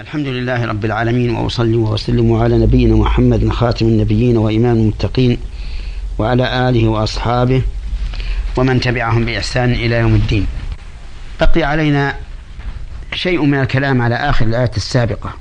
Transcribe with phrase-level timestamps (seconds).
[0.00, 5.38] الحمد لله رب العالمين وأصلي وأسلم على نبينا محمد خاتم النبيين وإمام المتقين
[6.18, 7.62] وعلى آله وأصحابه
[8.56, 10.46] ومن تبعهم بإحسان إلى يوم الدين.
[11.40, 12.14] بقي علينا
[13.14, 15.34] شيء من الكلام على آخر الآية السابقة.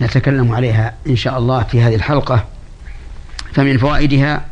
[0.00, 2.44] نتكلم عليها إن شاء الله في هذه الحلقة
[3.52, 4.44] فمن فوائدها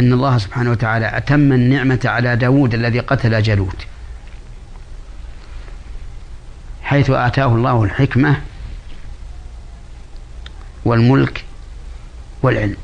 [0.00, 3.86] أن الله سبحانه وتعالى أتم النعمة على داود الذي قتل جالوت.
[6.88, 8.40] حيث آتاه الله الحكمة
[10.84, 11.44] والملك
[12.42, 12.76] والعلم.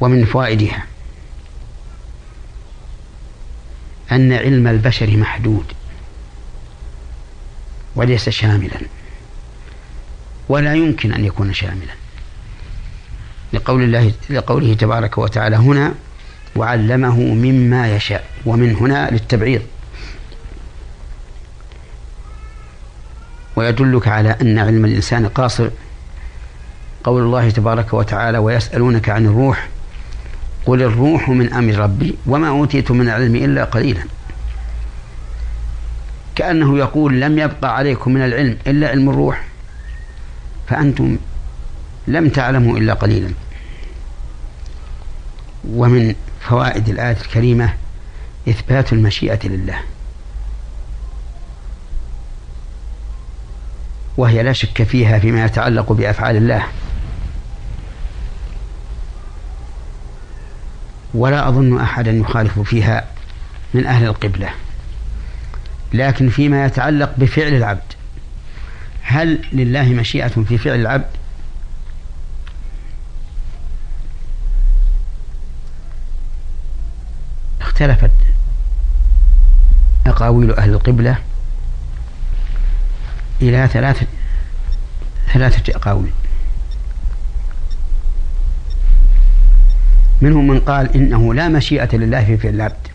[0.00, 0.84] ومن فوائدها
[4.12, 5.64] أن علم البشر محدود
[7.96, 8.80] وليس شاملا
[10.48, 11.94] ولا يمكن أن يكون شاملا.
[13.52, 15.94] لقول الله لقوله تبارك وتعالى هنا
[16.56, 18.24] وعلمه مما يشاء.
[18.46, 19.62] ومن هنا للتبعيض.
[23.56, 25.68] ويدلك على أن علم الإنسان قاصر.
[27.04, 29.68] قول الله تبارك وتعالى ويسألونك عن الروح
[30.66, 34.02] قل الروح من أمر ربي وما أوتيت من العلم إلا قليلا.
[36.34, 39.44] كأنه يقول لم يبقى عليكم من العلم إلا علم الروح
[40.68, 41.16] فأنتم
[42.08, 43.30] لم تعلموا إلا قليلا.
[45.68, 46.14] ومن
[46.48, 47.74] فوائد الآية الكريمة
[48.48, 49.78] إثبات المشيئة لله.
[54.16, 56.62] وهي لا شك فيها فيما يتعلق بأفعال الله.
[61.14, 63.04] ولا أظن أحدا يخالف فيها
[63.74, 64.50] من أهل القبلة.
[65.92, 67.92] لكن فيما يتعلق بفعل العبد
[69.02, 71.10] هل لله مشيئة في فعل العبد؟
[77.76, 78.10] اختلفت
[80.06, 81.18] أقاويل أهل القبلة
[83.42, 84.06] إلى ثلاثة
[85.32, 86.12] ثلاثة أقاويل.
[90.20, 92.88] منهم من قال إنه لا مشيئة لله في فعل العبد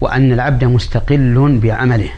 [0.00, 2.10] وأن العبد مستقل بعمله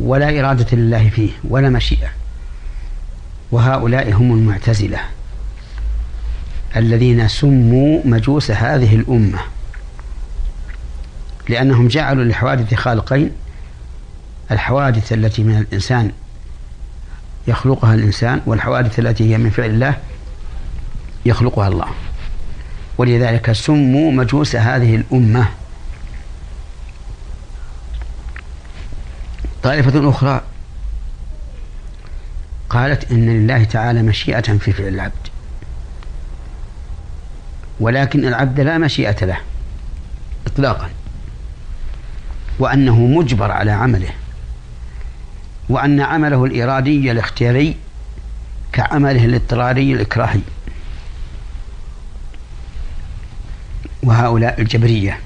[0.00, 2.08] ولا إرادة لله فيه ولا مشيئة
[3.52, 5.00] وهؤلاء هم المعتزلة.
[6.76, 9.38] الذين سموا مجوس هذه الأمة
[11.48, 13.30] لأنهم جعلوا للحوادث خالقين
[14.50, 16.12] الحوادث التي من الإنسان
[17.48, 19.98] يخلقها الإنسان والحوادث التي هي من فعل الله
[21.26, 21.88] يخلقها الله.
[22.98, 25.48] ولذلك سموا مجوس هذه الأمة.
[29.62, 30.40] طائفة أخرى
[32.70, 35.33] قالت إن لله تعالى مشيئة في فعل العبد.
[37.80, 39.38] ولكن العبد لا مشيئة له
[40.46, 40.90] إطلاقا.
[42.58, 44.10] وأنه مجبر على عمله.
[45.68, 47.76] وأن عمله الإرادي الاختياري
[48.72, 50.40] كعمله الاضطراري الإكراهي.
[54.02, 55.18] وهؤلاء الجبرية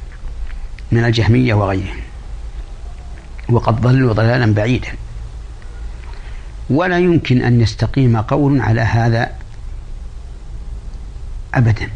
[0.92, 2.00] من الجهمية وغيرهم.
[3.48, 4.88] وقد ضلوا ضلالا بعيدا.
[6.70, 9.32] ولا يمكن أن يستقيم قول على هذا
[11.54, 11.88] أبدا.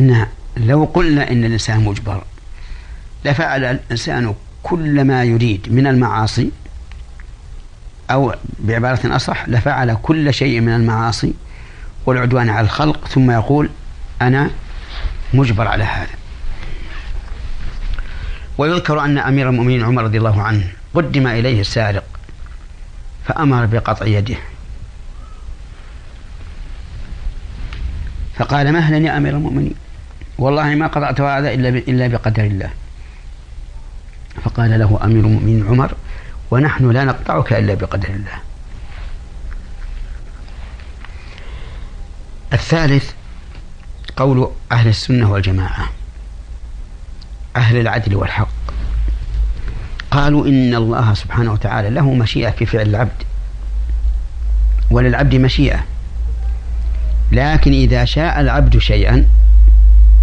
[0.00, 2.22] لأن لو قلنا إن الإنسان مجبر
[3.24, 6.50] لفعل الإنسان كل ما يريد من المعاصي
[8.10, 11.34] أو بعبارة أصح لفعل كل شيء من المعاصي
[12.06, 13.70] والعدوان على الخلق ثم يقول
[14.22, 14.50] أنا
[15.34, 16.10] مجبر على هذا.
[18.58, 22.04] ويذكر أن أمير المؤمنين عمر رضي الله عنه قدم إليه السارق
[23.26, 24.36] فأمر بقطع يده.
[28.38, 29.74] فقال مهلا يا أمير المؤمنين؟
[30.40, 32.70] والله ما قطعت هذا إلا إلا بقدر الله.
[34.44, 35.94] فقال له أمير المؤمنين عمر
[36.50, 38.38] ونحن لا نقطعك إلا بقدر الله.
[42.52, 43.10] الثالث
[44.16, 45.90] قول أهل السنة والجماعة
[47.56, 48.48] أهل العدل والحق.
[50.10, 53.22] قالوا إن الله سبحانه وتعالى له مشيئة في فعل العبد.
[54.90, 55.84] وللعبد مشيئة.
[57.32, 59.26] لكن إذا شاء العبد شيئا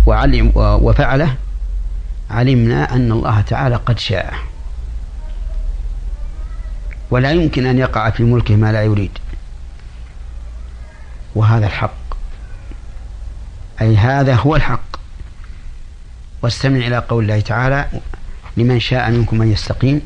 [0.07, 1.35] وعلم وفعله
[2.31, 4.33] علمنا أن الله تعالى قد شاء.
[7.11, 9.11] ولا يمكن أن يقع في ملكه ما لا يريد.
[11.35, 12.07] وهذا الحق.
[13.81, 14.87] أي هذا هو الحق.
[16.41, 17.85] واستمع إلى قول الله تعالى
[18.57, 20.01] لمن شاء منكم أن يستقيم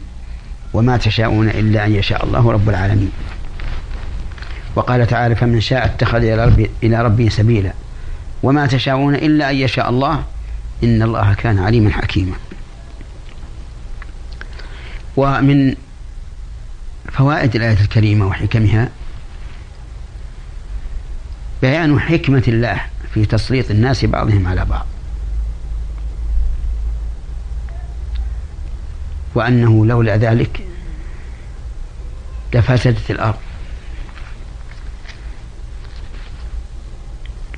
[0.74, 3.12] وما تشاءون إلا أن يشاء الله رب العالمين.
[4.76, 6.24] وقال تعالى فمن شاء اتخذ
[6.84, 7.74] إلى ربه سبيلا.
[8.44, 10.24] وما تشاءون إلا أن يشاء الله
[10.84, 12.36] إن الله كان عليما حكيما.
[15.18, 15.76] ومن
[17.12, 18.90] فوائد الآية الكريمة وحكمها
[21.62, 22.82] بيان حكمة الله
[23.14, 24.86] في تسليط الناس بعضهم على بعض.
[29.36, 30.66] وأنه لولا ذلك
[32.54, 33.51] لفسدت الأرض.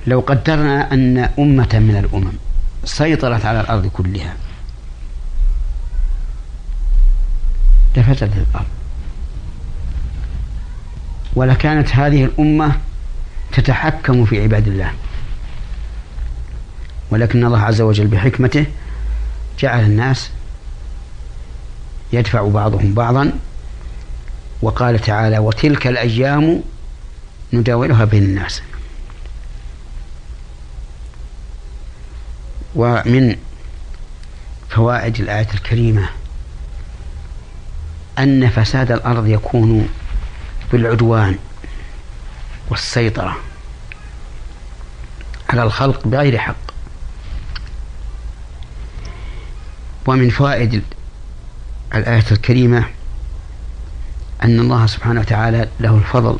[0.07, 2.33] لو قدرنا أن أمة من الأمم
[2.85, 4.35] سيطرت على الأرض كلها
[7.97, 8.65] لفسدت الأرض.
[11.35, 12.71] ولكانت هذه الأمة
[13.51, 14.91] تتحكم في عباد الله.
[17.11, 18.65] ولكن الله عز وجل بحكمته
[19.59, 20.29] جعل الناس
[22.13, 23.31] يدفع بعضهم بعضا
[24.61, 26.63] وقال تعالى وتلك الأيام
[27.53, 28.61] نداولها بين الناس.
[32.75, 33.35] ومن
[34.69, 36.09] فوائد الآية الكريمة
[38.19, 39.89] أن فساد الأرض يكون
[40.71, 41.37] بالعدوان
[42.69, 43.37] والسيطرة
[45.49, 46.55] على الخلق بغير حق.
[50.05, 50.83] ومن فوائد
[51.95, 52.85] الآية الكريمة
[54.43, 56.39] أن الله سبحانه وتعالى له الفضل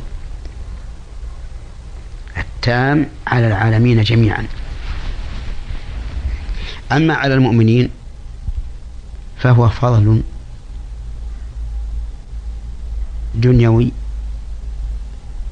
[2.37, 4.47] التام على العالمين جميعا.
[6.91, 7.89] أما على المؤمنين
[9.37, 10.23] فهو فضل
[13.35, 13.91] دنيوي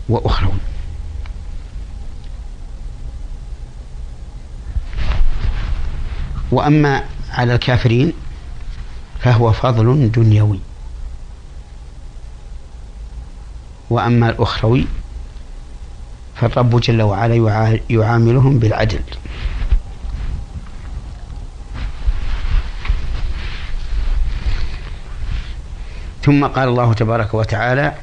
[0.10, 0.54] وأخروي.
[6.52, 8.14] وأما على الكافرين
[9.20, 10.60] فهو فضل دنيوي.
[13.90, 14.86] وأما الأخروي
[16.36, 19.00] فالرب جل وعلا يعاملهم بالعدل.
[26.24, 27.94] ثم قال الله تبارك وتعالى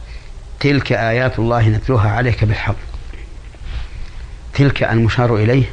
[0.61, 2.77] تلك آيات الله نتلوها عليك بالحق.
[4.55, 5.65] تلك المشار إليه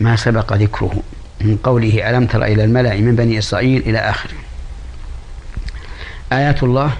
[0.00, 1.02] ما سبق ذكره.
[1.40, 4.34] من قوله ألم تر إلى الملأ من بني إسرائيل إلى آخره.
[6.32, 6.92] آيات الله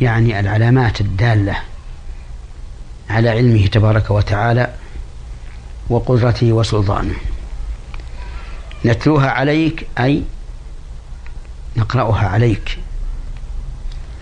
[0.00, 1.56] يعني العلامات الدالة
[3.10, 4.74] على علمه تبارك وتعالى
[5.88, 7.14] وقدرته وسلطانه.
[8.84, 10.22] نتلوها عليك أي
[11.76, 12.78] نقرأها عليك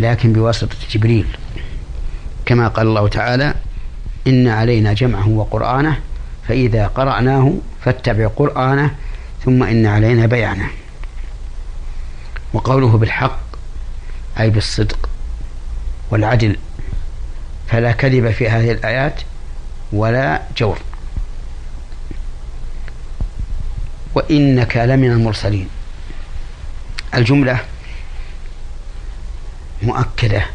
[0.00, 1.26] لكن بواسطة جبريل.
[2.46, 3.54] كما قال الله تعالى
[4.26, 6.00] إن علينا جمعه وقرآنه
[6.48, 7.52] فإذا قرأناه
[7.84, 8.94] فاتبع قرآنه
[9.44, 10.68] ثم إن علينا بيانه.
[12.52, 13.40] وقوله بالحق
[14.40, 15.08] أي بالصدق
[16.10, 16.56] والعدل
[17.68, 19.20] فلا كذب في هذه الآيات
[19.92, 20.78] ولا جور.
[24.14, 25.68] وإنك لمن المرسلين.
[27.16, 27.60] الجملة
[29.82, 30.46] مؤكدة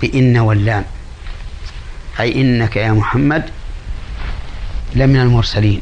[0.00, 0.84] بإن واللام.
[2.20, 3.44] أي إنك يا محمد
[4.94, 5.80] لمن المرسلين.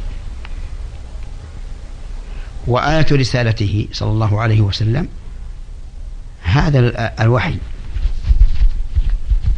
[2.66, 5.08] وآية رسالته صلى الله عليه وسلم
[6.42, 6.78] هذا
[7.20, 7.58] الوحي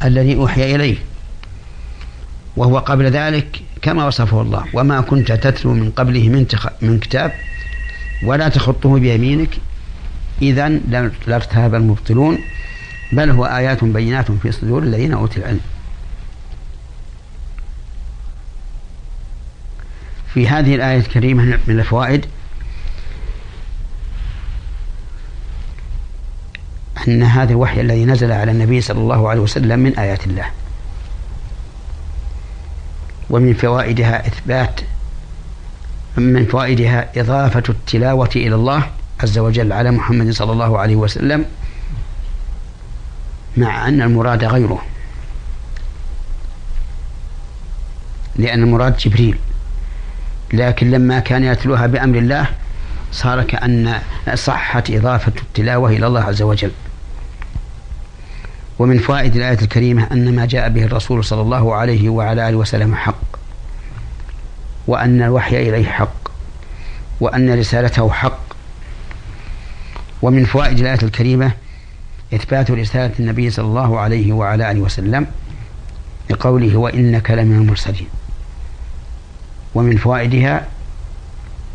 [0.04, 0.96] الذي أوحي إليه.
[2.56, 4.64] وهو قبل ذلك كما وصفه الله.
[4.74, 6.46] وما كنت تتلو من قبله من.
[6.82, 7.32] من كتاب
[8.22, 9.50] ولا تخطه بيمينك
[10.42, 10.68] إذا
[11.26, 12.38] لارتهب المبطلون
[13.12, 15.60] بل هو آيات بينات في صدور الذين أوتوا العلم.
[20.34, 22.26] في هذه الآية الكريمة من الفوائد
[27.08, 30.50] أن هذا الوحي الذي نزل على النبي صلى الله عليه وسلم من آيات الله.
[33.30, 34.80] ومن فوائدها إثبات
[36.16, 38.90] من فوائدها إضافة التلاوة إلى الله
[39.22, 41.44] عز وجل على محمد صلى الله عليه وسلم
[43.56, 44.82] مع أن المراد غيره.
[48.36, 49.38] لأن المراد جبريل.
[50.52, 52.46] لكن لما كان يتلوها بأمر الله
[53.12, 54.00] صار كأن
[54.34, 56.70] صحت إضافة التلاوة إلى الله عز وجل.
[58.78, 62.94] ومن فوائد الآية الكريمة أن ما جاء به الرسول صلى الله عليه وعلى آله وسلم
[62.94, 63.38] حق
[64.86, 66.28] وأن الوحي إليه حق
[67.20, 68.47] وأن رسالته حق
[70.22, 71.52] ومن فوائد الآية الكريمة
[72.34, 75.26] إثبات رسالة النبي صلى الله عليه وعلى آله وسلم
[76.30, 78.08] لقوله وإنك لمن المرسلين.
[79.74, 80.66] ومن فوائدها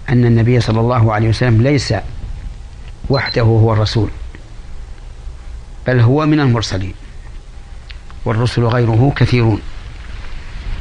[0.10, 1.94] أن النبي صلى الله عليه وسلم ليس
[3.10, 4.10] وحده هو الرسول
[5.88, 6.94] بل هو من المرسلين
[8.26, 9.62] والرسل غيره كثيرون.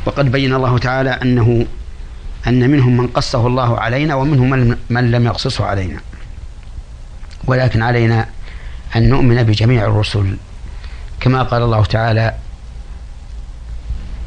[0.06, 1.66] وقد بين الله تعالى أنه
[2.46, 6.00] أن منهم من قصه الله علينا ومنهم من لم يقصصه علينا.
[7.46, 8.26] ولكن علينا
[8.96, 10.36] أن نؤمن بجميع الرسل.
[11.20, 12.34] كما قال الله تعالى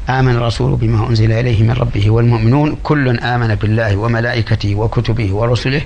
[0.08, 2.76] آمن الرسول بما أنزل إليه من ربه والمؤمنون.
[2.82, 5.82] كل آمن بالله وملائكته وكتبه ورسله.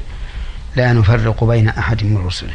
[0.76, 2.54] لا نفرق بين أحد من رسله.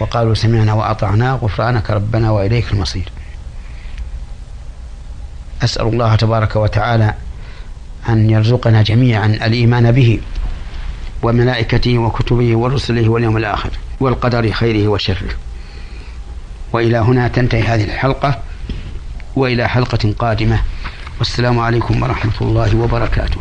[0.00, 3.08] وقالوا سمعنا وأطعنا غفرانك ربنا وإليك المصير.
[5.64, 7.14] أسأل الله تبارك وتعالى
[8.08, 10.20] أن يرزقنا جميعا الإيمان به.
[11.26, 15.34] وملائكته وكتبه ورسله واليوم الآخر والقدر خيره وشره.
[16.72, 18.42] وإلى هنا تنتهي هذه الحلقة
[19.36, 20.58] وإلى حلقة قادمة.
[21.18, 23.40] والسلام عليكم ورحمة الله وبركاته.